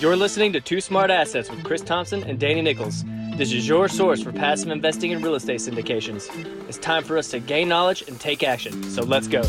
[0.00, 3.02] You're listening to Two Smart Assets with Chris Thompson and Danny Nichols.
[3.34, 6.28] This is your source for passive investing in real estate syndications.
[6.68, 8.84] It's time for us to gain knowledge and take action.
[8.84, 9.42] So let's go.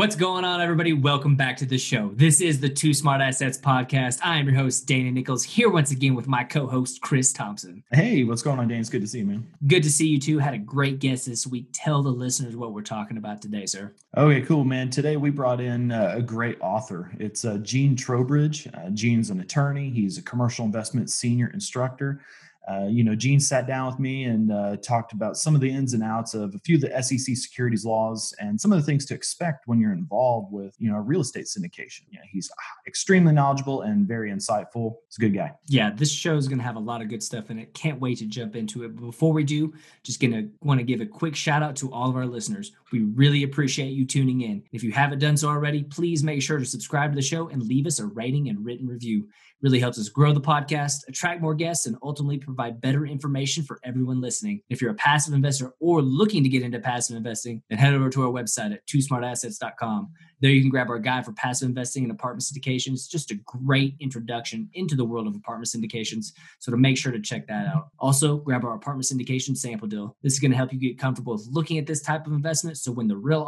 [0.00, 0.94] What's going on, everybody?
[0.94, 2.10] Welcome back to the show.
[2.14, 4.18] This is the Two Smart Assets podcast.
[4.24, 7.84] I am your host, Danny Nichols, here once again with my co host, Chris Thompson.
[7.92, 8.80] Hey, what's going on, Dan?
[8.80, 9.46] It's good to see you, man.
[9.66, 10.38] Good to see you too.
[10.38, 11.66] Had a great guest this week.
[11.74, 13.92] Tell the listeners what we're talking about today, sir.
[14.16, 14.88] Okay, cool, man.
[14.88, 17.12] Today we brought in uh, a great author.
[17.18, 18.68] It's uh, Gene Trowbridge.
[18.72, 22.22] Uh, Gene's an attorney, he's a commercial investment senior instructor.
[22.68, 25.70] Uh, you know, Gene sat down with me and uh, talked about some of the
[25.70, 28.84] ins and outs of a few of the SEC securities laws and some of the
[28.84, 32.02] things to expect when you're involved with, you know, a real estate syndication.
[32.10, 32.50] Yeah, he's
[32.86, 34.96] extremely knowledgeable and very insightful.
[35.08, 35.52] He's a good guy.
[35.66, 37.72] Yeah, this show is going to have a lot of good stuff in it.
[37.74, 38.94] Can't wait to jump into it.
[38.94, 41.92] But before we do, just going to want to give a quick shout out to
[41.92, 42.72] all of our listeners.
[42.92, 44.62] We really appreciate you tuning in.
[44.72, 47.62] If you haven't done so already, please make sure to subscribe to the show and
[47.62, 49.26] leave us a rating and written review
[49.62, 53.80] really helps us grow the podcast, attract more guests, and ultimately provide better information for
[53.84, 54.62] everyone listening.
[54.68, 58.10] If you're a passive investor or looking to get into passive investing, then head over
[58.10, 60.10] to our website at twosmartassets.com.
[60.40, 63.08] There you can grab our guide for passive investing in apartment syndications.
[63.08, 66.32] Just a great introduction into the world of apartment syndications.
[66.58, 67.88] So to make sure to check that out.
[67.98, 70.16] Also, grab our apartment syndication sample deal.
[70.22, 72.78] This is going to help you get comfortable with looking at this type of investment.
[72.78, 73.42] So when the real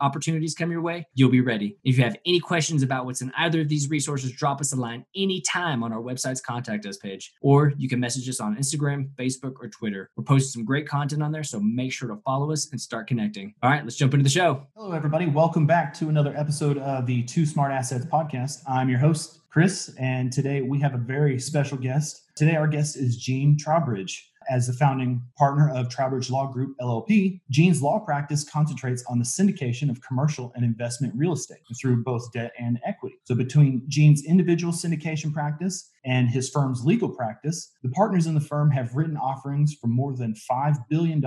[0.00, 1.76] opportunities come your way, you'll be ready.
[1.84, 4.76] If you have any questions about what's in either of these resources, drop us a
[4.76, 9.10] line anytime on our website's contact us page, or you can message us on Instagram,
[9.16, 10.10] Facebook, or Twitter.
[10.16, 13.06] We're posting some great content on there, so make sure to follow us and start
[13.06, 13.54] connecting.
[13.62, 14.66] All right, let's jump into the show.
[14.76, 15.26] Hello, everybody.
[15.26, 18.62] Welcome back to another episode of the Two Smart Assets podcast.
[18.68, 22.22] I'm your host, Chris, and today we have a very special guest.
[22.36, 24.30] Today, our guest is Gene Trowbridge.
[24.48, 29.24] As the founding partner of Trowbridge Law Group LLP, Gene's law practice concentrates on the
[29.24, 33.16] syndication of commercial and investment real estate through both debt and equity.
[33.24, 38.40] So, between Gene's individual syndication practice and his firm's legal practice, the partners in the
[38.40, 41.22] firm have written offerings for more than $5 billion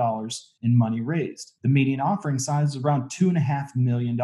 [0.62, 1.54] in money raised.
[1.64, 4.20] The median offering size is around $2.5 million.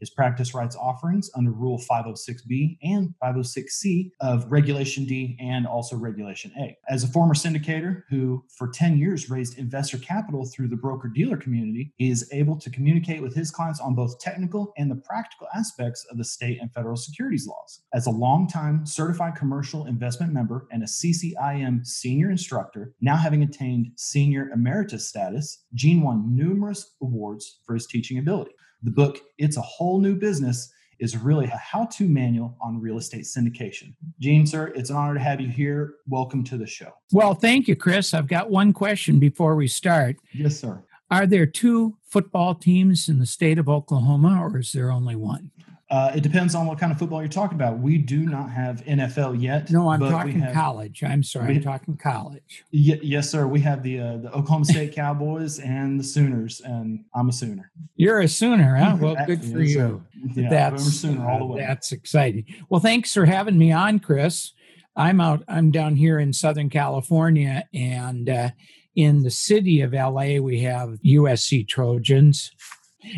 [0.00, 6.52] His practice writes offerings under Rule 506B and 506C of Regulation D and also Regulation
[6.58, 6.76] A.
[6.88, 11.36] As a former syndicator who, for 10 years, raised investor capital through the broker dealer
[11.36, 15.46] community, he is able to communicate with his clients on both technical and the practical
[15.54, 17.82] aspects of the state and federal securities laws.
[17.94, 23.92] As a longtime certified commercial investment member and a CCIM senior instructor, now having attained
[23.96, 28.52] senior emeritus status, Gene won numerous awards for his teaching ability.
[28.82, 32.98] The book, It's a Whole New Business, is really a how to manual on real
[32.98, 33.94] estate syndication.
[34.20, 35.94] Gene, sir, it's an honor to have you here.
[36.08, 36.92] Welcome to the show.
[37.12, 38.14] Well, thank you, Chris.
[38.14, 40.16] I've got one question before we start.
[40.32, 40.82] Yes, sir.
[41.10, 45.50] Are there two football teams in the state of Oklahoma, or is there only one?
[45.90, 47.78] Uh, it depends on what kind of football you're talking about.
[47.78, 49.70] We do not have NFL yet.
[49.70, 51.02] No, I'm talking have, college.
[51.02, 52.64] I'm sorry, we, I'm talking college.
[52.72, 53.46] Y- yes, sir.
[53.46, 57.72] We have the uh, the Oklahoma State Cowboys and the Sooners, and I'm a Sooner.
[57.96, 58.96] You're a Sooner, huh?
[59.00, 60.04] Well, good for yes, you.
[60.34, 61.60] Yeah, that's Sooner all the way.
[61.60, 62.44] That's exciting.
[62.68, 64.52] Well, thanks for having me on, Chris.
[64.94, 65.42] I'm out.
[65.48, 68.50] I'm down here in Southern California, and uh,
[68.94, 72.50] in the city of LA, we have USC Trojans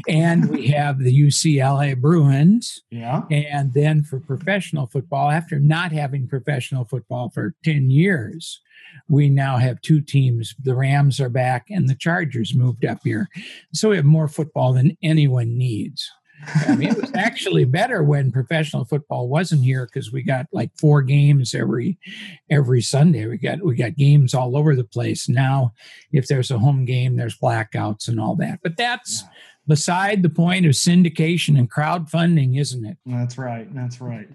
[0.09, 2.83] and we have the UCLA Bruins.
[2.91, 3.23] Yeah.
[3.31, 8.61] And then for professional football, after not having professional football for 10 years,
[9.09, 10.55] we now have two teams.
[10.63, 13.29] The Rams are back and the Chargers moved up here.
[13.73, 16.11] So we have more football than anyone needs.
[16.67, 20.71] I mean, it was actually better when professional football wasn't here because we got like
[20.79, 21.99] four games every
[22.49, 23.27] every Sunday.
[23.27, 25.29] We got we got games all over the place.
[25.29, 25.75] Now,
[26.13, 28.61] if there's a home game, there's blackouts and all that.
[28.63, 29.29] But that's yeah
[29.71, 32.97] beside the point of syndication and crowdfunding, isn't it?
[33.07, 33.73] That's right.
[33.73, 34.29] That's right.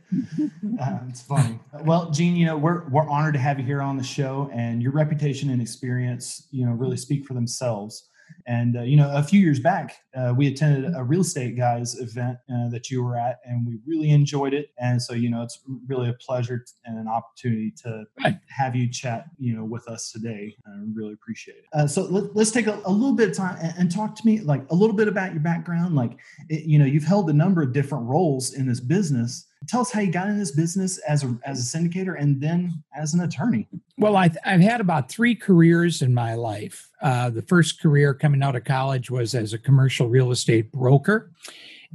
[0.82, 1.60] uh, it's funny.
[1.82, 4.82] Well, Gene, you know, we're we're honored to have you here on the show, and
[4.82, 8.08] your reputation and experience, you know, really speak for themselves.
[8.48, 12.00] And uh, you know, a few years back, uh, we attended a real estate guys
[12.00, 14.70] event uh, that you were at, and we really enjoyed it.
[14.78, 18.38] And so, you know, it's really a pleasure and an opportunity to right.
[18.50, 20.56] have you chat, you know, with us today.
[20.68, 21.66] I really appreciate it.
[21.74, 24.26] Uh, so let, us take a, a, little bit of time and, and, talk to
[24.26, 25.96] me, like a little bit about your background.
[25.96, 26.18] Like,
[26.50, 29.92] it, you know, you've held a number of different roles in this business tell us
[29.92, 33.22] how you got in this business as a, as a syndicator and then as an
[33.22, 33.68] attorney.
[33.98, 36.90] Well, I've, I've had about three careers in my life.
[37.02, 41.32] Uh, the first career coming out of college was as a commercial real estate broker.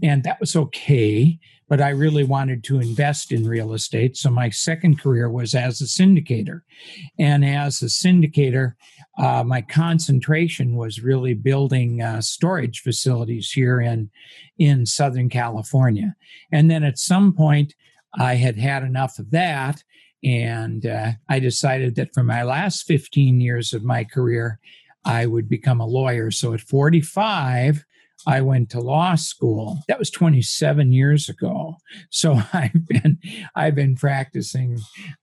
[0.03, 1.39] And that was okay
[1.71, 4.17] but I really wanted to invest in real estate.
[4.17, 6.63] So my second career was as a syndicator.
[7.17, 8.75] And as a syndicator,
[9.17, 14.11] uh, my concentration was really building uh, storage facilities here in,
[14.59, 16.17] in Southern California.
[16.51, 17.77] And then at some point,
[18.19, 19.85] I had had enough of that.
[20.25, 24.59] And uh, I decided that for my last 15 years of my career,
[25.05, 26.33] I would become a lawyer.
[26.33, 27.85] So at 45,
[28.27, 29.79] I went to law school.
[29.89, 31.77] That was 27 years ago.
[32.11, 33.19] So I've been
[33.55, 34.79] I've been practicing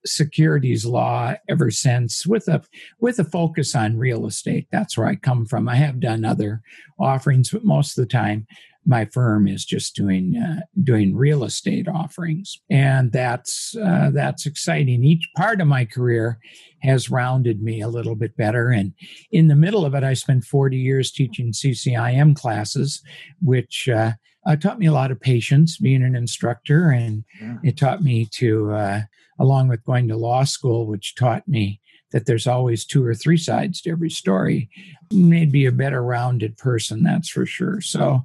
[0.06, 2.64] securities law ever since with a
[3.00, 4.68] with a focus on real estate.
[4.72, 5.70] That's where I come from.
[5.70, 6.62] I have done other
[7.00, 8.48] offerings, but most of the time
[8.88, 15.04] my firm is just doing uh, doing real estate offerings, and that's uh, that's exciting.
[15.04, 16.40] Each part of my career
[16.84, 18.94] has rounded me a little bit better, and
[19.32, 23.04] in the middle of it, I spent 40 years teaching CCIM classes,
[23.42, 24.14] which uh,
[24.48, 27.58] uh, taught me a lot of patience, being an instructor, and yeah.
[27.64, 29.02] it taught me to, uh,
[29.38, 31.82] along with going to law school, which taught me
[32.12, 34.70] that there's always two or three sides to every story
[35.12, 37.82] made me a better rounded person that's for sure.
[37.82, 38.24] So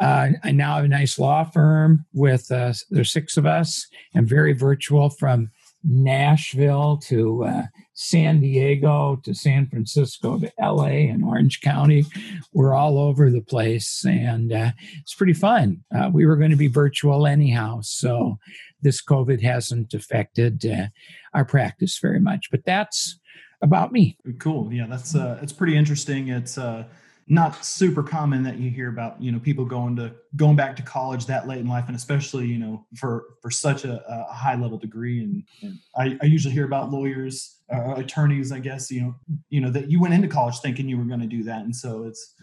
[0.00, 3.86] uh, i now have a nice law firm with uh, there's six of us.
[4.14, 5.50] And very virtual from
[5.88, 7.62] nashville to uh,
[7.94, 12.04] san diego to san francisco to la and orange county.
[12.52, 15.84] We're all over the place and uh, it's pretty fun.
[15.94, 18.38] Uh, we were going to be virtual anyhow so
[18.82, 20.86] this covid hasn't affected uh,
[21.34, 23.18] our practice very much but that's
[23.62, 24.16] about me.
[24.38, 24.72] Cool.
[24.72, 26.28] Yeah, that's uh, it's pretty interesting.
[26.28, 26.84] It's uh,
[27.28, 30.82] not super common that you hear about you know people going to going back to
[30.82, 34.54] college that late in life, and especially you know for for such a, a high
[34.54, 35.22] level degree.
[35.22, 39.14] And, and I, I, usually hear about lawyers, uh, attorneys, I guess you know
[39.48, 41.74] you know that you went into college thinking you were going to do that, and
[41.74, 42.34] so it's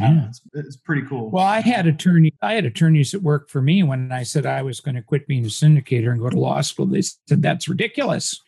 [0.00, 0.26] yeah.
[0.28, 1.30] It's, it's, pretty cool.
[1.30, 4.62] Well, I had attorney, I had attorneys that worked for me when I said I
[4.62, 6.86] was going to quit being a syndicator and go to law school.
[6.86, 8.40] They said that's ridiculous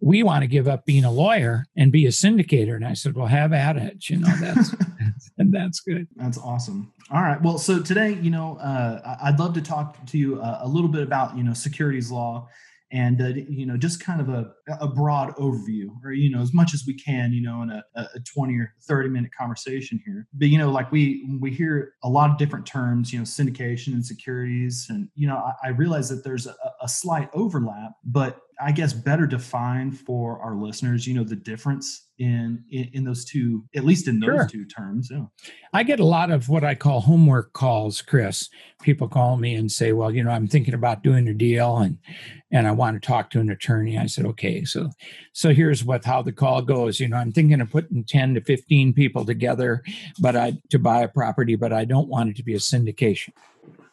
[0.00, 2.76] we want to give up being a lawyer and be a syndicator.
[2.76, 4.08] And I said, well, have at it.
[4.08, 4.74] You know, that's,
[5.38, 6.06] and that's good.
[6.16, 6.92] That's awesome.
[7.10, 7.40] All right.
[7.40, 10.88] Well, so today, you know, uh, I'd love to talk to you uh, a little
[10.88, 12.48] bit about, you know, securities law
[12.92, 16.54] and uh, you know just kind of a, a broad overview or you know as
[16.54, 20.26] much as we can you know in a, a 20 or 30 minute conversation here.
[20.32, 23.88] But you know like we we hear a lot of different terms you know syndication
[23.88, 28.40] and securities and you know i, I realize that there's a, a slight overlap but
[28.60, 33.24] I guess better define for our listeners, you know, the difference in in, in those
[33.24, 34.48] two, at least in those sure.
[34.48, 35.08] two terms.
[35.10, 35.26] Yeah.
[35.72, 38.48] I get a lot of what I call homework calls, Chris.
[38.82, 41.98] People call me and say, "Well, you know, I'm thinking about doing a deal and
[42.50, 44.90] and I want to talk to an attorney." I said, "Okay, so
[45.32, 47.00] so here's what how the call goes.
[47.00, 49.82] You know, I'm thinking of putting 10 to 15 people together,
[50.18, 53.32] but I to buy a property, but I don't want it to be a syndication."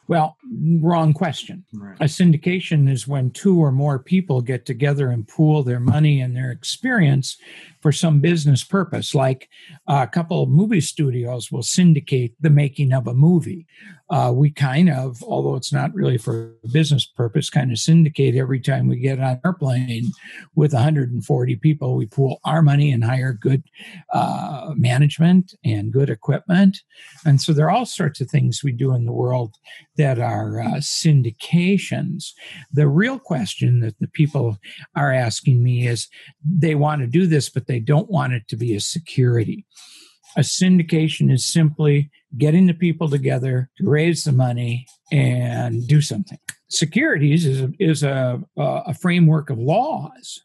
[0.08, 0.38] Well,
[0.82, 1.64] wrong question.
[1.74, 1.96] Right.
[2.02, 6.36] A syndication is when two or more people get together and pool their money and
[6.36, 7.38] their experience
[7.82, 9.16] for some business purpose.
[9.16, 9.50] Like
[9.88, 13.66] a couple of movie studios will syndicate the making of a movie.
[14.14, 18.60] Uh, we kind of, although it's not really for business purpose, kind of syndicate every
[18.60, 20.12] time we get on an airplane
[20.54, 21.96] with 140 people.
[21.96, 23.64] We pool our money and hire good
[24.14, 26.78] uh, management and good equipment.
[27.26, 29.56] And so there are all sorts of things we do in the world
[29.98, 32.34] that are uh, syndications.
[32.72, 34.60] The real question that the people
[34.96, 36.08] are asking me is
[36.48, 39.66] they want to do this, but they don't want it to be a security.
[40.38, 46.40] A syndication is simply getting the people together to raise the money and do something.
[46.70, 50.42] Securities is a, is a, a framework of laws.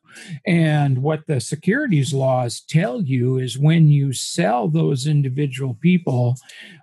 [0.46, 6.36] And what the securities laws tell you is when you sell those individual people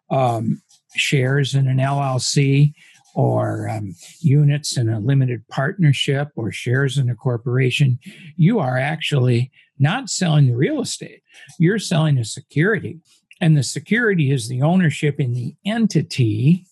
[0.09, 0.61] um,
[0.95, 2.73] shares in an LLC
[3.13, 7.99] or um, units in a limited partnership or shares in a corporation,
[8.35, 11.21] you are actually not selling the real estate.
[11.59, 12.99] You're selling a security.
[13.41, 16.65] And the security is the ownership in the entity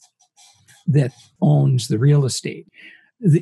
[0.88, 2.68] that owns the real estate.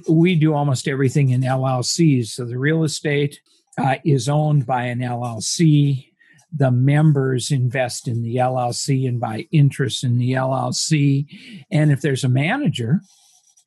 [0.09, 2.27] We do almost everything in LLCs.
[2.27, 3.39] So the real estate
[3.77, 6.07] uh, is owned by an LLC.
[6.55, 11.25] The members invest in the LLC and buy interest in the LLC.
[11.71, 13.01] And if there's a manager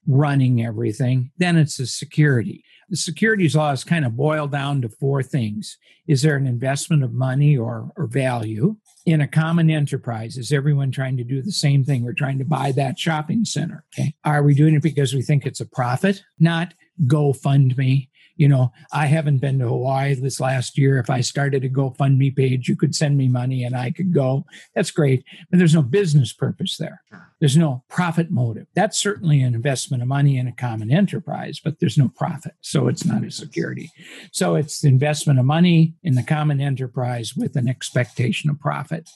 [0.07, 5.23] running everything, then it's a security the securities laws kind of boil down to four
[5.23, 5.79] things.
[6.07, 8.77] Is there an investment of money or, or value
[9.07, 10.37] in a common enterprise?
[10.37, 12.05] Is everyone trying to do the same thing?
[12.05, 13.85] We're trying to buy that shopping center.
[13.95, 14.15] Okay.
[14.25, 16.23] Are we doing it because we think it's a profit?
[16.39, 16.75] Not
[17.07, 18.09] GoFundMe.
[18.37, 20.99] You know, I haven't been to Hawaii this last year.
[20.99, 24.45] If I started a GoFundMe page, you could send me money and I could go.
[24.75, 25.25] That's great.
[25.51, 27.03] But there's no business purpose there.
[27.41, 28.67] There's no profit motive.
[28.75, 32.55] That's certainly an investment of money in a common enterprise, but there's no profit.
[32.61, 33.91] So it's not a security.
[34.33, 39.09] So it's the investment of money in the common enterprise with an expectation of profit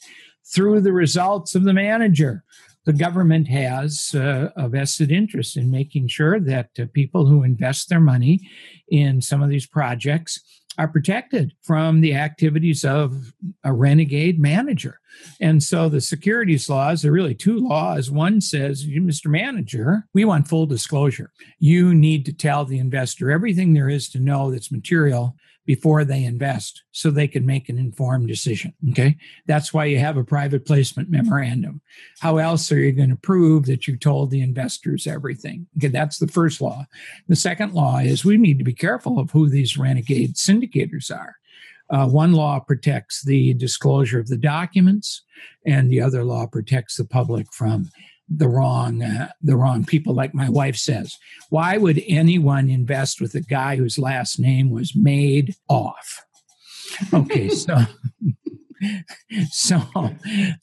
[0.44, 2.44] through the results of the manager
[2.88, 7.90] the government has uh, a vested interest in making sure that uh, people who invest
[7.90, 8.40] their money
[8.88, 10.40] in some of these projects
[10.78, 15.00] are protected from the activities of a renegade manager.
[15.38, 18.10] And so the securities laws are really two laws.
[18.10, 19.26] One says, Mr.
[19.26, 21.30] Manager, we want full disclosure.
[21.58, 25.36] You need to tell the investor everything there is to know that's material
[25.68, 28.72] before they invest so they can make an informed decision.
[28.88, 29.18] Okay.
[29.46, 31.82] That's why you have a private placement memorandum.
[32.20, 35.66] How else are you going to prove that you told the investors everything?
[35.76, 35.88] Okay.
[35.88, 36.86] That's the first law.
[37.28, 41.36] The second law is we need to be careful of who these renegade syndicators are.
[41.90, 45.22] Uh, one law protects the disclosure of the documents,
[45.66, 47.90] and the other law protects the public from
[48.28, 51.16] the wrong uh, the wrong people like my wife says.
[51.50, 56.24] Why would anyone invest with a guy whose last name was made off?
[57.12, 57.76] Okay so
[59.50, 59.82] so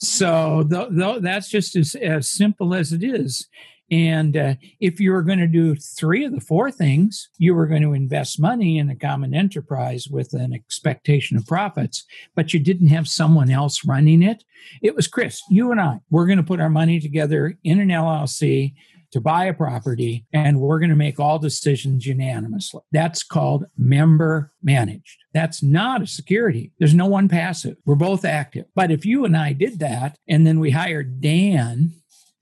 [0.00, 3.48] so th- th- that's just as, as simple as it is
[3.90, 7.66] and uh, if you were going to do three of the four things, you were
[7.66, 12.60] going to invest money in a common enterprise with an expectation of profits, but you
[12.60, 14.42] didn't have someone else running it.
[14.82, 17.88] It was Chris, you and I, we're going to put our money together in an
[17.88, 18.74] LLC
[19.12, 22.82] to buy a property and we're going to make all decisions unanimously.
[22.92, 25.18] That's called member managed.
[25.32, 26.72] That's not a security.
[26.78, 27.76] There's no one passive.
[27.84, 28.66] We're both active.
[28.74, 31.92] But if you and I did that and then we hired Dan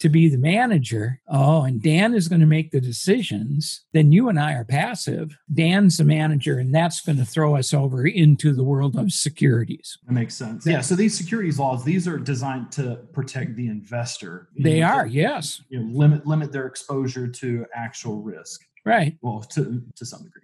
[0.04, 4.28] to be the manager, oh, and Dan is going to make the decisions, then you
[4.28, 5.34] and I are passive.
[5.54, 9.96] Dan's the manager, and that's going to throw us over into the world of securities.
[10.06, 10.66] That makes sense.
[10.66, 10.82] Yeah.
[10.82, 14.50] So these securities laws, these are designed to protect the investor.
[14.58, 15.62] They know, are, to, yes.
[15.70, 18.61] You know, limit limit their exposure to actual risk.
[18.84, 19.16] Right.
[19.23, 20.42] Well, to to some degree.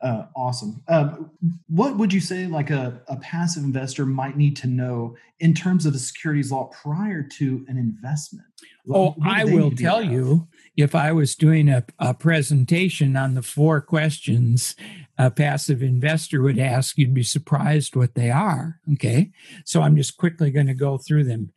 [0.00, 0.82] Uh, awesome.
[0.86, 1.30] Um,
[1.68, 5.86] what would you say, like a, a passive investor might need to know in terms
[5.86, 8.46] of the securities law prior to an investment?
[8.90, 13.80] Oh, I will tell you if I was doing a, a, presentation on the four
[13.80, 14.74] questions
[15.18, 18.80] a passive investor would ask, you'd be surprised what they are.
[18.94, 19.32] Okay.
[19.64, 21.52] So I'm just quickly going to go through them.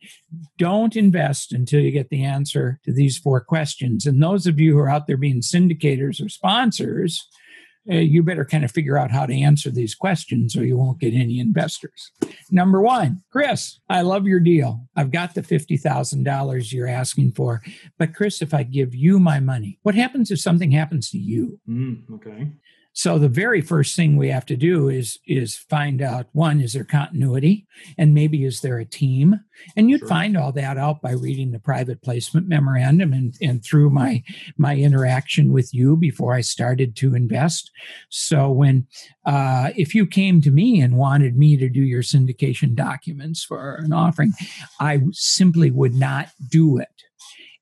[0.58, 4.04] Don't invest until you get the answer to these four questions.
[4.04, 7.26] And those of you who are out there being syndicators or sponsors,
[7.90, 11.00] uh, you better kind of figure out how to answer these questions or you won't
[11.00, 12.12] get any investors.
[12.50, 14.86] Number one, Chris, I love your deal.
[14.96, 17.60] I've got the $50,000 you're asking for.
[17.98, 21.60] But, Chris, if I give you my money, what happens if something happens to you?
[21.68, 22.52] Mm, okay.
[22.94, 26.74] So the very first thing we have to do is is find out one is
[26.74, 29.40] there continuity and maybe is there a team
[29.76, 30.08] and you'd sure.
[30.08, 34.22] find all that out by reading the private placement memorandum and and through my
[34.58, 37.70] my interaction with you before I started to invest.
[38.10, 38.86] So when
[39.24, 43.76] uh, if you came to me and wanted me to do your syndication documents for
[43.76, 44.32] an offering,
[44.80, 46.88] I simply would not do it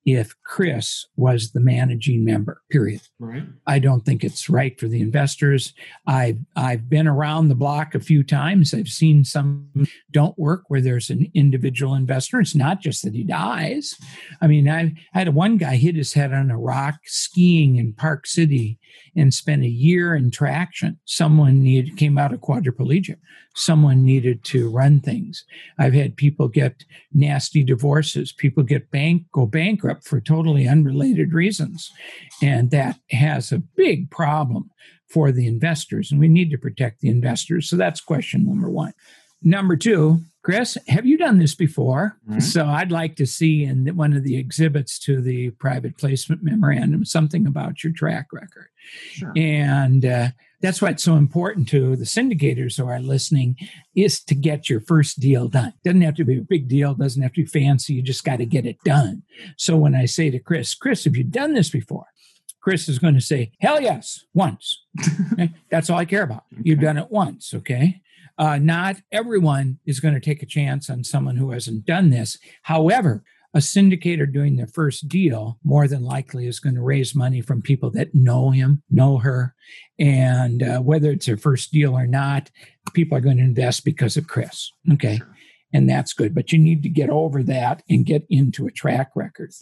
[0.04, 3.02] if Chris was the managing member, period.
[3.18, 3.44] Right.
[3.66, 5.74] I don't think it's right for the investors.
[6.06, 8.74] I've I've been around the block a few times.
[8.74, 9.68] I've seen some
[10.10, 12.40] don't work where there's an individual investor.
[12.40, 13.94] It's not just that he dies.
[14.40, 17.92] I mean, I, I had one guy hit his head on a rock skiing in
[17.92, 18.79] Park City
[19.16, 20.98] and spent a year in traction.
[21.04, 23.16] Someone needed came out of quadriplegia.
[23.54, 25.44] Someone needed to run things.
[25.78, 28.32] I've had people get nasty divorces.
[28.32, 31.90] People get bank go bankrupt for totally unrelated reasons,
[32.42, 34.70] and that has a big problem
[35.08, 36.10] for the investors.
[36.10, 37.68] And we need to protect the investors.
[37.68, 38.92] So that's question number one.
[39.42, 42.16] Number two, Chris, have you done this before?
[42.28, 42.40] Mm-hmm.
[42.40, 47.04] So I'd like to see in one of the exhibits to the private placement memorandum
[47.04, 48.68] something about your track record.
[49.12, 49.32] Sure.
[49.36, 50.28] And uh,
[50.62, 53.56] that's why it's so important to the syndicators who are listening
[53.94, 55.74] is to get your first deal done.
[55.84, 57.94] Doesn't have to be a big deal, doesn't have to be fancy.
[57.94, 59.22] You just got to get it done.
[59.58, 62.06] So when I say to Chris, Chris, have you done this before?
[62.62, 64.84] Chris is going to say, hell yes, once.
[65.32, 65.50] okay?
[65.70, 66.44] That's all I care about.
[66.52, 66.62] Okay.
[66.64, 67.54] You've done it once.
[67.54, 68.02] Okay.
[68.40, 72.38] Uh, not everyone is going to take a chance on someone who hasn't done this.
[72.62, 77.42] However, a syndicator doing their first deal more than likely is going to raise money
[77.42, 79.54] from people that know him, know her.
[79.98, 82.50] And uh, whether it's their first deal or not,
[82.94, 84.72] people are going to invest because of Chris.
[84.90, 85.18] Okay.
[85.18, 85.36] Sure.
[85.74, 86.34] And that's good.
[86.34, 89.52] But you need to get over that and get into a track record.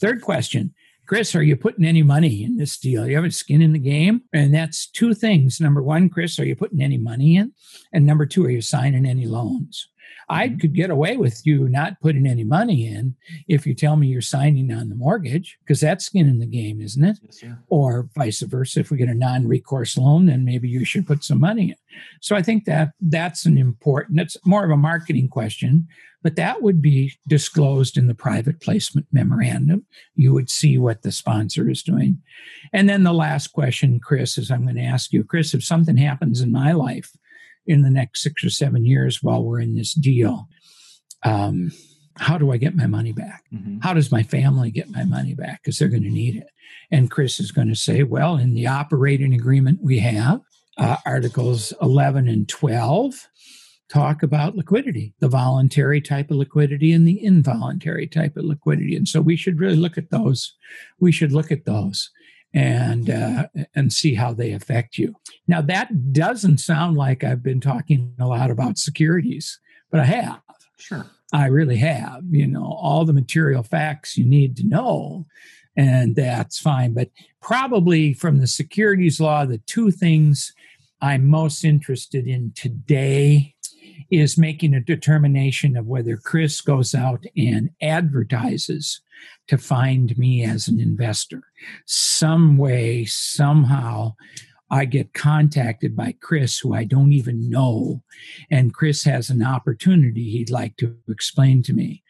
[0.00, 0.72] Third question
[1.06, 3.06] Chris, are you putting any money in this deal?
[3.06, 4.22] You have a skin in the game?
[4.32, 5.60] And that's two things.
[5.60, 7.52] Number one, Chris, are you putting any money in?
[7.92, 9.88] And number two, are you signing any loans?
[10.28, 10.60] I Mhm.
[10.60, 13.14] could get away with you not putting any money in
[13.48, 16.80] if you tell me you're signing on the mortgage, because that's skin in the game,
[16.80, 17.18] isn't it?
[17.22, 17.58] Yes, sir.
[17.68, 18.80] Or vice versa.
[18.80, 21.76] If we get a non recourse loan, then maybe you should put some money in.
[22.20, 25.86] So I think that that's an important, it's more of a marketing question,
[26.22, 29.86] but that would be disclosed in the private placement memorandum.
[30.16, 32.20] You would see what the sponsor is doing.
[32.72, 35.96] And then the last question, Chris, is I'm going to ask you, Chris, if something
[35.96, 37.16] happens in my life
[37.66, 40.48] in the next six or seven years while we're in this deal,
[41.22, 41.72] um,
[42.18, 43.44] how do I get my money back?
[43.52, 43.82] Mhm.
[43.82, 45.62] How does my family get my money back?
[45.62, 46.48] Because they're going to need it.
[46.90, 50.40] And Chris is going to say, well, in the operating agreement we have,
[50.78, 53.28] uh, Articles 11 and 12
[53.88, 58.96] talk about liquidity, the voluntary type of liquidity and the involuntary type of liquidity.
[58.96, 60.54] And so we should really look at those.
[60.98, 62.10] We should look at those
[62.56, 65.14] and uh, and see how they affect you.
[65.46, 69.60] Now that doesn't sound like I've been talking a lot about securities,
[69.90, 70.40] but I have.
[70.78, 71.06] Sure.
[71.32, 75.26] I really have, you know, all the material facts you need to know,
[75.76, 76.94] and that's fine.
[76.94, 77.10] But
[77.42, 80.54] probably from the securities law, the two things
[81.02, 83.54] I'm most interested in today
[84.10, 89.00] is making a determination of whether Chris goes out and advertises
[89.48, 91.42] to find me as an investor.
[91.86, 94.14] Some way, somehow,
[94.70, 98.02] I get contacted by Chris, who I don't even know,
[98.50, 102.02] and Chris has an opportunity he'd like to explain to me.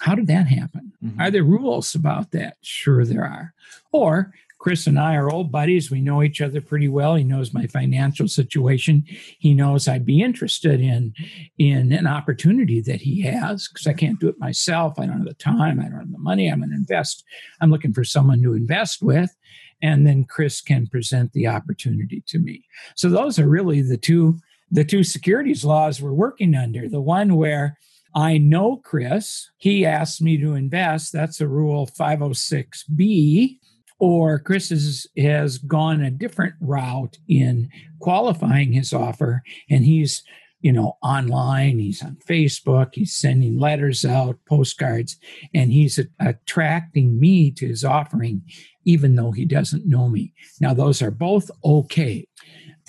[0.00, 0.92] How did that happen?
[1.02, 1.20] Mhm.
[1.20, 2.56] Are there rules about that?
[2.62, 3.54] Sure, there are.
[3.92, 4.34] Or
[4.64, 5.90] Chris and I are old buddies.
[5.90, 7.16] We know each other pretty well.
[7.16, 9.04] He knows my financial situation.
[9.38, 11.12] He knows I'd be interested in
[11.58, 14.98] in an opportunity that he has because I can't do it myself.
[14.98, 15.80] I don't have the time.
[15.80, 16.48] I don't have the money.
[16.48, 17.24] I'm to invest.
[17.60, 19.36] I'm looking for someone to invest with.
[19.82, 22.64] And then Chris can present the opportunity to me.
[22.94, 24.38] So those are really the two
[24.70, 26.88] the two securities laws we're working under.
[26.88, 27.76] The one where
[28.14, 31.12] I know Chris, he asked me to invest.
[31.12, 33.58] That's a rule 506B.
[33.98, 37.70] Or Chris is, has gone a different route in
[38.00, 40.22] qualifying his offer, and he's
[40.60, 45.18] you know online he's on facebook he's sending letters out postcards
[45.52, 48.42] and he's a- attracting me to his offering
[48.86, 50.32] even though he doesn't know me.
[50.60, 52.26] Now those are both okay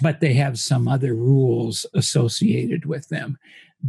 [0.01, 3.37] but they have some other rules associated with them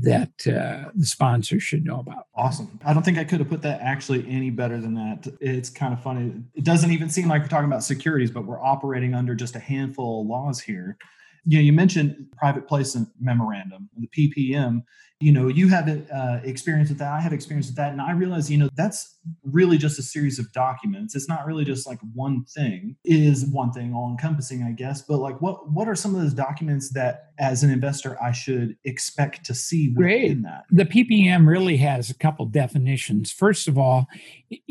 [0.00, 2.78] that uh, the sponsor should know about Awesome.
[2.84, 5.26] I don't think I could have put that actually any better than that.
[5.40, 6.34] It's kind of funny.
[6.54, 9.58] It doesn't even seem like we're talking about securities, but we're operating under just a
[9.58, 10.98] handful of laws here.
[11.46, 14.82] You know, you mentioned private placement memorandum, the PPM.
[15.18, 17.10] You know, you have uh, experience with that.
[17.10, 20.38] I have experience with that, and I realize, you know, that's really just a series
[20.38, 21.14] of documents.
[21.16, 22.96] It's not really just like one thing.
[23.02, 25.00] It is one thing, all encompassing, I guess.
[25.00, 28.76] But like, what what are some of those documents that, as an investor, I should
[28.84, 30.24] expect to see Great.
[30.24, 30.64] within that?
[30.70, 34.06] the ppm really has a couple definitions first of all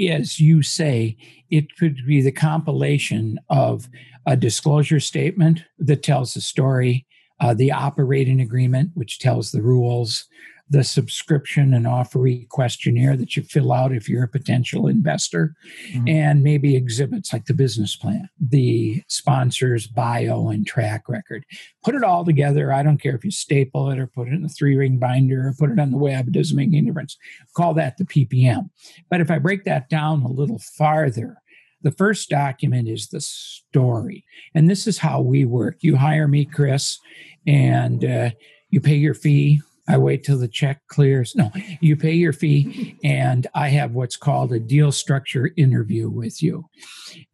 [0.09, 1.17] as you say
[1.49, 3.88] it could be the compilation of
[4.25, 7.05] a disclosure statement that tells the story
[7.41, 10.25] uh, the operating agreement which tells the rules
[10.67, 15.53] the subscription and offeree questionnaire that you fill out if you're a potential investor
[15.93, 16.09] Mhm.
[16.09, 21.43] and maybe exhibits like the business plan the sponsor's bio and track record
[21.83, 22.73] put it all together.
[22.73, 25.49] I don't care if you staple it or put it in a three ring binder
[25.49, 27.15] or put it on the web, it doesn't make any difference.
[27.55, 28.71] Call that the PPM.
[29.07, 31.38] But if I break that down a little farther,
[31.86, 34.26] the first document is the story.
[34.56, 35.78] And this is how we work.
[35.82, 36.98] You hire me, Chris,
[37.45, 38.32] and uh,
[38.71, 39.62] you pay your fee.
[39.88, 41.36] I wait till the check clears.
[41.36, 46.41] No, you pay your fee, and I have what's called a deal structure interview with
[46.41, 46.65] you.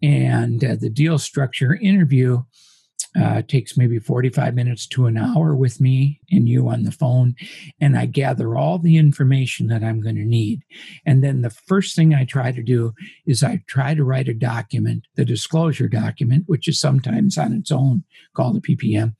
[0.03, 2.43] And uh, the deal structure interview
[3.19, 7.35] uh, takes maybe 45 minutes to an hour with me and you on the phone.
[7.79, 10.61] And I gather all the information that I'm going to need.
[11.05, 12.93] And then the first thing I try to do
[13.25, 17.71] is I try to write a document, the disclosure document, which is sometimes on its
[17.71, 19.15] own called the PPM,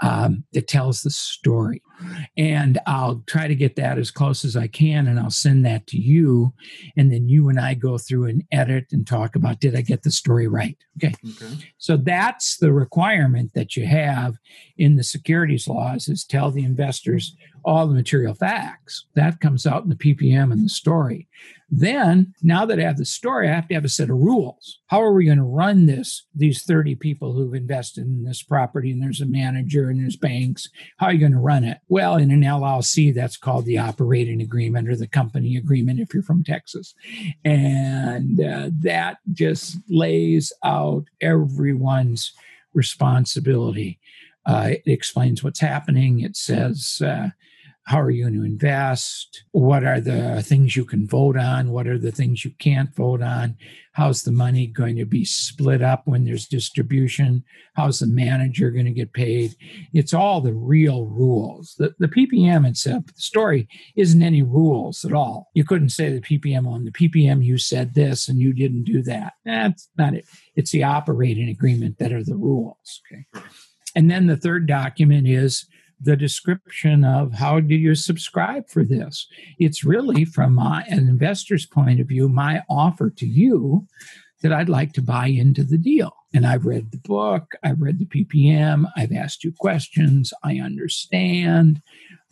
[0.00, 1.82] um, that tells the story.
[2.36, 5.86] And I'll try to get that as close as I can and I'll send that
[5.88, 6.52] to you.
[6.96, 10.02] And then you and I go through and edit and talk about did I get
[10.02, 10.76] the story right?
[10.96, 11.14] Okay.
[11.42, 11.54] Okay.
[11.78, 14.36] So that's the requirement that you have
[14.76, 19.06] in the securities laws is tell the investors all the material facts.
[19.14, 21.28] That comes out in the PPM and the story.
[21.70, 24.78] Then, now that I have the story, I have to have a set of rules.
[24.86, 26.24] How are we going to run this?
[26.34, 30.68] These 30 people who've invested in this property, and there's a manager and there's banks.
[30.98, 31.78] How are you going to run it?
[31.88, 36.22] Well, in an LLC, that's called the operating agreement or the company agreement if you're
[36.22, 36.94] from Texas.
[37.44, 42.32] And uh, that just lays out everyone's
[42.74, 43.98] responsibility.
[44.46, 46.20] Uh, it explains what's happening.
[46.20, 47.30] It says, uh,
[47.86, 49.44] how are you going to invest?
[49.52, 51.70] What are the things you can vote on?
[51.70, 53.56] What are the things you can't vote on?
[53.92, 57.44] How's the money going to be split up when there's distribution?
[57.74, 59.54] How's the manager going to get paid?
[59.92, 61.74] It's all the real rules.
[61.78, 65.50] The, the PPM itself, the story isn't any rules at all.
[65.52, 69.02] You couldn't say the PPM on the PPM, you said this and you didn't do
[69.02, 69.34] that.
[69.44, 70.24] That's not it.
[70.56, 73.02] It's the operating agreement that are the rules.
[73.12, 73.26] Okay.
[73.94, 75.66] And then the third document is
[76.04, 79.26] the description of how do you subscribe for this.
[79.58, 83.86] It's really, from my, an investor's point of view, my offer to you
[84.42, 86.14] that I'd like to buy into the deal.
[86.34, 91.80] And I've read the book, I've read the PPM, I've asked you questions, I understand.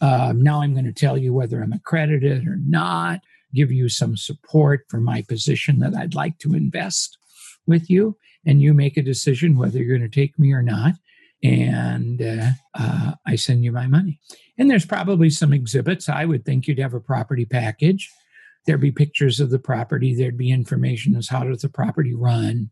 [0.00, 3.20] Um, now I'm going to tell you whether I'm accredited or not,
[3.54, 7.16] give you some support for my position that I'd like to invest
[7.66, 8.16] with you.
[8.44, 10.94] And you make a decision whether you're going to take me or not
[11.42, 14.20] and uh, uh, I send you my money.
[14.58, 16.08] And there's probably some exhibits.
[16.08, 18.10] I would think you'd have a property package.
[18.66, 20.14] There'd be pictures of the property.
[20.14, 22.70] There'd be information as how does the property run,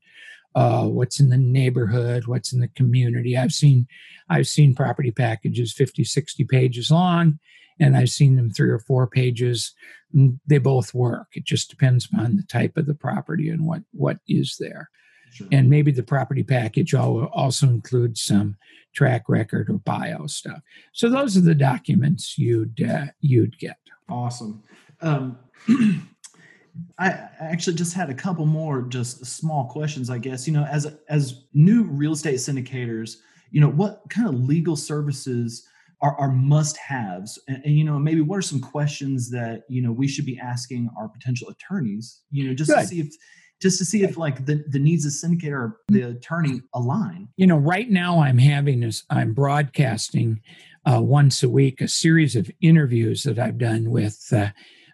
[0.54, 3.36] uh, what's in the neighborhood, what's in the community.
[3.36, 3.88] I've seen,
[4.28, 7.40] I've seen property packages 50, 60 pages long,
[7.80, 9.74] and I've seen them three or four pages.
[10.46, 11.28] They both work.
[11.32, 14.90] It just depends on the type of the property and what what is there.
[15.32, 15.46] Sure.
[15.52, 18.56] And maybe the property package also includes some
[18.92, 20.60] track record or bio stuff.
[20.92, 23.76] So those are the documents you'd uh, you'd get.
[24.08, 24.62] Awesome.
[25.00, 25.38] Um,
[26.98, 30.10] I actually just had a couple more just small questions.
[30.10, 33.16] I guess you know, as as new real estate syndicators,
[33.50, 35.66] you know, what kind of legal services
[36.02, 39.82] are, are must haves, and, and, you know, maybe what are some questions that you
[39.82, 42.80] know we should be asking our potential attorneys, you know, just Good.
[42.80, 43.14] to see if
[43.60, 47.46] just to see if like the, the needs of syndicate or the attorney align you
[47.46, 50.40] know right now i'm having this i'm broadcasting
[50.86, 54.48] uh, once a week a series of interviews that i've done with uh,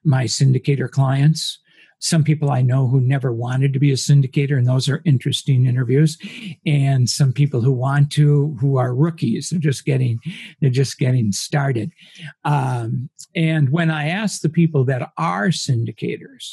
[0.04, 1.58] my syndicator clients
[1.98, 5.66] some people I know who never wanted to be a syndicator, and those are interesting
[5.66, 6.18] interviews.
[6.66, 10.20] And some people who want to, who are rookies, they're just getting,
[10.60, 11.90] they're just getting started.
[12.44, 16.52] Um, and when I ask the people that are syndicators,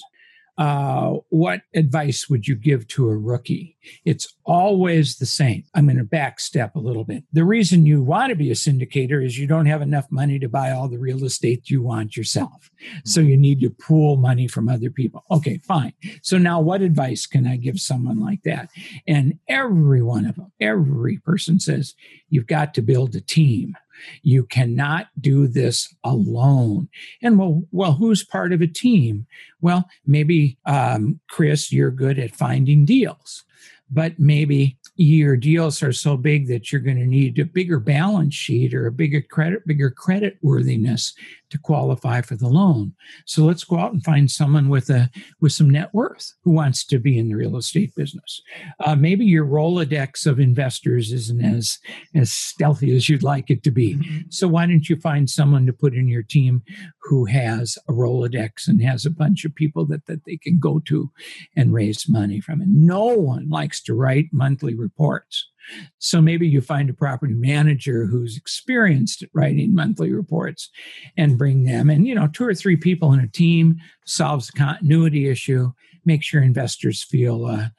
[0.58, 3.76] uh, what advice would you give to a rookie?
[4.06, 5.64] It's always the same.
[5.74, 7.24] I'm going to backstep a little bit.
[7.34, 10.48] The reason you want to be a syndicator is you don't have enough money to
[10.48, 12.70] buy all the real estate you want yourself.
[13.04, 15.26] So you need to pool money from other people.
[15.32, 15.94] Okay, fine.
[16.22, 18.70] So now what advice can I give someone like that?
[19.08, 21.96] And every one of them, every person says,
[22.30, 23.76] you've got to build a team.
[24.22, 26.90] You cannot do this alone.
[27.22, 29.26] And well, well, who's part of a team?
[29.62, 33.44] Well, maybe um, Chris, you're good at finding deals,
[33.90, 38.36] but maybe your deals are so big that you're going to need a bigger balance
[38.36, 41.14] sheet or a bigger credit, bigger credit worthiness
[41.54, 42.94] to qualify for the loan.
[43.26, 46.84] So let's go out and find someone with a with some net worth who wants
[46.86, 48.42] to be in the real estate business.
[48.80, 51.78] Uh, maybe your Rolodex of investors isn't as
[52.16, 53.96] as stealthy as you'd like it to be.
[53.96, 54.20] Mm-hmm.
[54.30, 56.64] So why don't you find someone to put in your team
[57.04, 60.80] who has a Rolodex and has a bunch of people that that they can go
[60.86, 61.12] to
[61.56, 62.62] and raise money from?
[62.62, 65.50] And no one likes to write monthly reports.
[65.98, 70.70] So maybe you find a property manager who's experienced at writing monthly reports
[71.18, 71.90] and bring them.
[71.90, 75.72] And, you know, two or three people in a team solves the continuity issue,
[76.06, 77.70] makes your investors feel uh,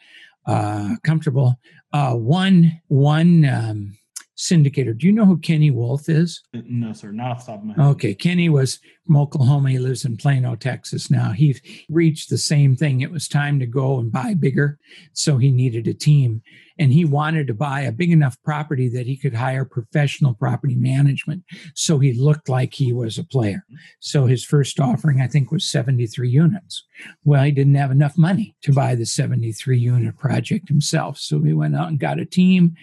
[0.46, 1.60] uh, comfortable.
[1.92, 3.96] Uh, one, one, um,
[4.36, 4.96] syndicator.
[4.96, 6.42] Do you know who Kenny Wolf is?
[6.52, 7.90] No, sir, not off the top of my head.
[7.92, 9.70] Okay, Kenny was from Oklahoma.
[9.70, 11.30] He lives in Plano, Texas now.
[11.30, 11.56] He
[11.88, 13.00] reached the same thing.
[13.00, 14.78] It was time to go and buy bigger,
[15.12, 16.42] so he needed a team
[16.78, 20.74] and he wanted to buy a big enough property that he could hire professional property
[20.74, 21.42] management
[21.74, 23.64] so he looked like he was a player.
[24.00, 26.84] So his first offering, I think, was 73 units.
[27.24, 31.18] Well, he didn't have enough money to buy the 73 unit project himself.
[31.18, 32.74] So he went out and got a team.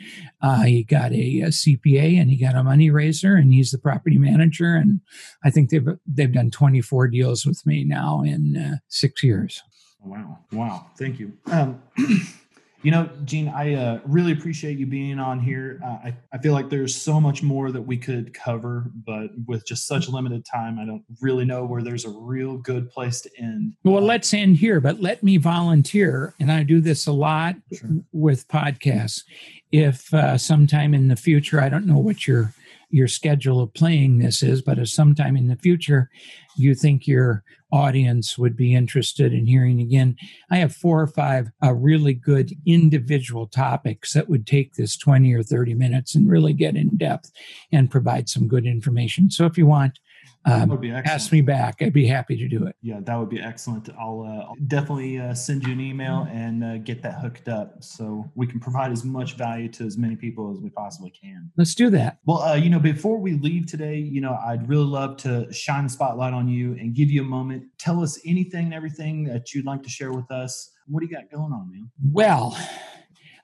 [0.41, 3.77] Uh, he got a, a, CPA and he got a money raiser, and he's the
[3.77, 4.75] property manager.
[4.75, 5.01] And
[5.43, 9.61] I think they've they've done 24 deals with me now in uh, six years.
[10.03, 10.39] Wow!
[10.51, 10.87] Wow!
[10.97, 11.37] Thank you.
[11.51, 11.81] Um,
[12.83, 15.79] You know, Gene, I uh, really appreciate you being on here.
[15.85, 19.67] Uh, I, I feel like there's so much more that we could cover, but with
[19.67, 23.29] just such limited time, I don't really know where there's a real good place to
[23.37, 23.75] end.
[23.83, 26.33] Well, let's end here, but let me volunteer.
[26.39, 27.89] And I do this a lot Sure.
[28.13, 29.23] with podcasts.
[29.71, 32.53] If uh, sometime in the future, I don't know what your
[32.91, 36.09] your schedule of playing this is, but if sometime in the future
[36.57, 40.15] you think your audience would be interested in hearing again,
[40.49, 45.33] I have four or five uh, really good individual topics that would take this 20
[45.33, 47.31] or 30 minutes and really get in depth
[47.71, 49.31] and provide some good information.
[49.31, 49.99] So if you want,
[50.45, 51.81] um, would be ask me back.
[51.81, 52.75] I'd be happy to do it.
[52.81, 53.89] Yeah, that would be excellent.
[53.99, 57.83] I'll, uh, I'll definitely uh, send you an email and uh, get that hooked up
[57.83, 61.51] so we can provide as much value to as many people as we possibly can.
[61.57, 62.17] Let's do that.
[62.25, 65.83] Well, uh, you know, before we leave today, you know, I'd really love to shine
[65.83, 67.65] the spotlight on you and give you a moment.
[67.77, 70.71] Tell us anything and everything that you'd like to share with us.
[70.87, 71.91] What do you got going on, man?
[72.11, 72.57] Well,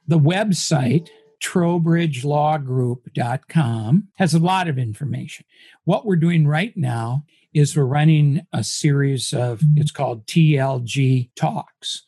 [0.07, 1.09] the website,
[1.41, 5.45] trowbridgelawgroup.com, has a lot of information.
[5.83, 12.03] What we're doing right now is we're running a series of, it's called TLG Talks,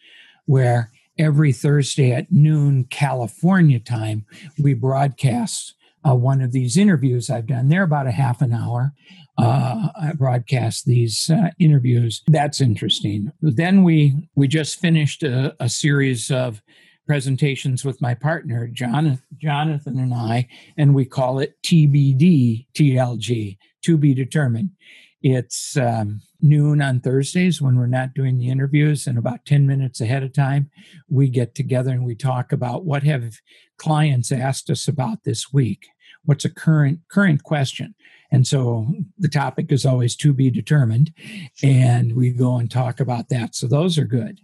[0.46, 4.26] where every Thursday at noon California time,
[4.58, 5.76] we broadcast
[6.08, 7.70] uh, one of these interviews I've done.
[7.70, 8.94] They're about a half an hour.
[9.38, 12.24] Uh, I broadcast these uh, interviews.
[12.28, 13.32] That's interesting.
[13.42, 16.62] Then we we just finished a, a series of
[17.10, 24.14] presentations with my partner Jonathan, and I, and we call it TBD TLG to be
[24.14, 24.70] determined.
[25.24, 30.00] It's um, noon on Thursdays when we're not doing the interviews, and about 10 minutes
[30.00, 30.70] ahead of time,
[31.10, 33.38] we get together and we talk about what have
[33.80, 35.88] clients asked us about this week.
[36.26, 37.96] What's a current current question?
[38.32, 38.86] And so
[39.18, 41.12] the topic is always to be determined,
[41.64, 43.56] and we go and talk about that.
[43.56, 44.42] So those are good.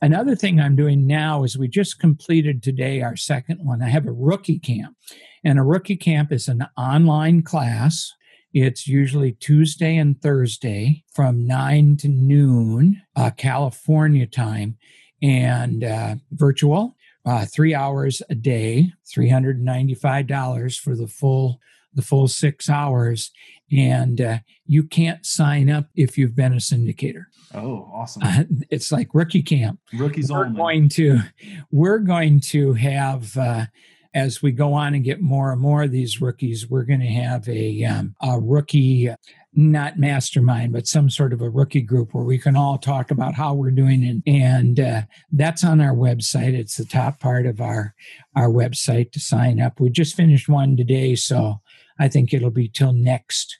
[0.00, 3.82] Another thing I'm doing now is we just completed today our second one.
[3.82, 4.96] I have a rookie camp,
[5.44, 8.12] and a rookie camp is an online class.
[8.52, 14.78] It's usually Tuesday and Thursday from 9 to noon, uh, California time,
[15.22, 16.96] and uh, virtual,
[17.26, 21.60] uh, three hours a day, $395 for the full
[21.94, 23.30] the full six hours
[23.70, 27.24] and uh, you can't sign up if you've been a syndicator
[27.54, 28.22] Oh, awesome.
[28.24, 30.56] uh, it's like rookie camp Rookies we're only.
[30.56, 31.18] going to
[31.70, 33.66] we're going to have uh,
[34.14, 37.06] as we go on and get more and more of these rookies we're going to
[37.06, 39.10] have a, um, a rookie
[39.54, 43.34] not mastermind but some sort of a rookie group where we can all talk about
[43.34, 47.60] how we're doing and, and uh, that's on our website it's the top part of
[47.60, 47.94] our
[48.36, 51.60] our website to sign up we just finished one today so
[51.98, 53.58] i think it'll be till next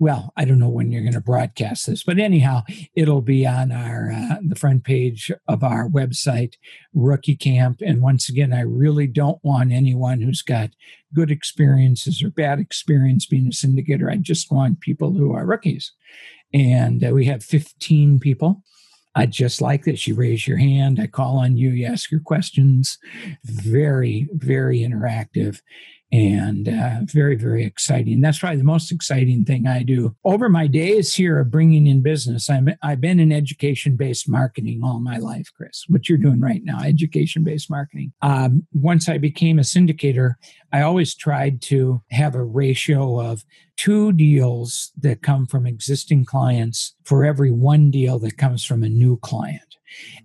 [0.00, 2.62] well, I don't know when you're going to broadcast this, but anyhow,
[2.94, 6.54] it'll be on our uh, the front page of our website,
[6.94, 7.82] Rookie Camp.
[7.84, 10.70] And once again, I really don't want anyone who's got
[11.12, 14.10] good experiences or bad experience being a syndicator.
[14.10, 15.92] I just want people who are rookies.
[16.54, 18.62] And uh, we have 15 people.
[19.14, 20.06] I just like this.
[20.06, 22.96] You raise your hand, I call on you, you ask your questions.
[23.44, 25.60] Very, very interactive
[26.12, 28.20] and uh, very, very exciting.
[28.20, 30.16] That's probably the most exciting thing I do.
[30.24, 34.80] Over my days here of bringing in business, I'm, I've been in education based marketing
[34.82, 35.84] all my life, Chris.
[35.88, 38.12] What you're doing right now, education based marketing.
[38.22, 40.34] Um, once I became a syndicator,
[40.72, 43.44] I always tried to have a ratio of
[43.80, 48.88] two deals that come from existing clients for every one deal that comes from a
[48.90, 49.76] new client.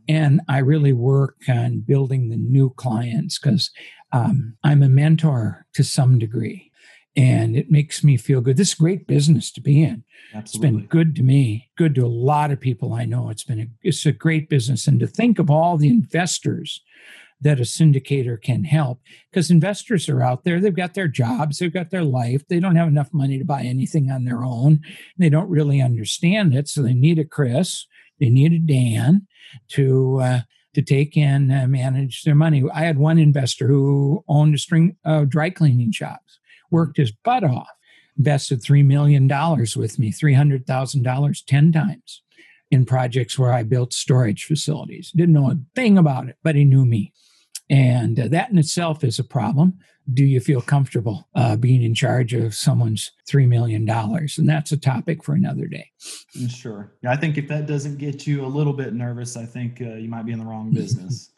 [0.09, 3.71] And I really work on building the new clients because
[4.11, 6.69] um, I'm a mentor to some degree,
[7.15, 8.57] and it makes me feel good.
[8.57, 10.03] This is great business to be in.
[10.33, 13.29] It's been good to me, good to a lot of people I know.
[13.29, 16.81] It's been a, it's a great business, and to think of all the investors
[17.41, 20.59] that a syndicator can help, because investors are out there.
[20.59, 22.43] They've got their jobs, they've got their life.
[22.47, 24.81] They don't have enough money to buy anything on their own.
[25.17, 27.85] They don't really understand it, so they need a Chris,
[28.19, 29.27] they need a Dan
[29.69, 30.19] to.
[30.21, 30.39] Uh,
[30.73, 32.61] to take and uh, manage their money.
[32.73, 36.37] I had one investor who owned a string of dry cleaning shops,
[36.69, 37.69] worked his butt off,
[38.17, 42.21] invested $3 million with me, $300,000 10 times
[42.71, 45.11] in projects where I built storage facilities.
[45.15, 47.13] Didn't know a thing about it, but he knew me.
[47.69, 49.79] And uh, that in itself is a problem.
[50.13, 53.89] Do you feel comfortable uh, being in charge of someone's $3 million?
[53.89, 55.89] And that's a topic for another day.
[56.47, 56.93] Sure.
[57.01, 59.95] Yeah, I think if that doesn't get you a little bit nervous, I think uh,
[59.95, 61.31] you might be in the wrong business.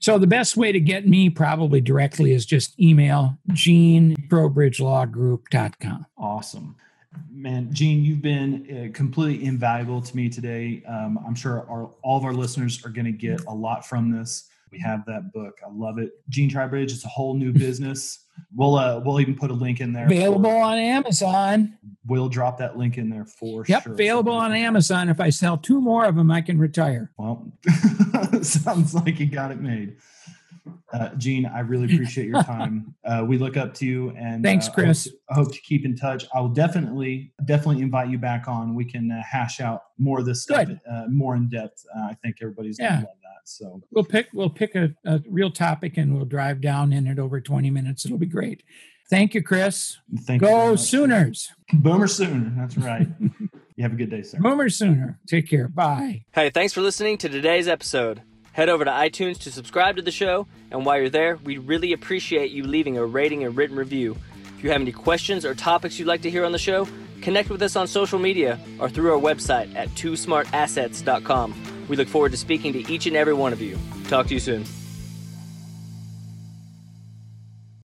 [0.00, 6.06] So the best way to get me probably directly is just email gene trowbridgelawgroup.com.
[6.16, 6.76] awesome.
[7.30, 10.82] Man, Gene, you've been uh, completely invaluable to me today.
[10.86, 14.12] Um, I'm sure our, all of our listeners are going to get a lot from
[14.12, 14.47] this.
[14.70, 15.58] We have that book.
[15.66, 16.10] I love it.
[16.28, 18.24] Gene Trowbridge, it's a whole new business.
[18.54, 20.06] We'll uh, we'll even put a link in there.
[20.06, 21.76] Available on Amazon.
[22.06, 23.92] We'll drop that link in there for Yep, sure.
[23.92, 25.08] available on Amazon.
[25.08, 27.10] If I sell two more of them, I can retire.
[27.18, 27.52] Well,
[28.42, 29.96] sounds like you got it made.
[30.92, 32.94] Uh, Gene, I really appreciate your time.
[33.04, 35.04] Uh, we look up to you, and Thanks, uh, I Chris.
[35.06, 36.26] hope, I hope to keep in touch.
[36.34, 38.74] I will definitely, definitely invite you back on.
[38.74, 41.84] We can uh, hash out more of this stuff, uh, more in depth.
[41.96, 42.88] Uh, I think everybody's Yeah.
[42.96, 43.27] gonna love that.
[43.48, 47.18] So, We'll pick we'll pick a, a real topic and we'll drive down in it
[47.18, 48.04] over 20 minutes.
[48.04, 48.62] It'll be great.
[49.10, 49.96] Thank you, Chris.
[50.26, 50.48] thank you.
[50.48, 50.80] Go much.
[50.80, 51.50] Sooners.
[51.72, 52.52] Boomer Sooner.
[52.58, 53.08] That's right.
[53.76, 54.38] you have a good day, sir.
[54.38, 55.18] Boomer Sooner.
[55.26, 55.68] Take care.
[55.68, 56.24] Bye.
[56.32, 58.20] Hey, thanks for listening to today's episode.
[58.52, 61.92] Head over to iTunes to subscribe to the show, and while you're there, we'd really
[61.92, 64.16] appreciate you leaving a rating and written review.
[64.56, 66.86] If you have any questions or topics you'd like to hear on the show,
[67.22, 71.77] connect with us on social media or through our website at twosmartassets.com.
[71.88, 73.78] We look forward to speaking to each and every one of you.
[74.08, 74.64] Talk to you soon.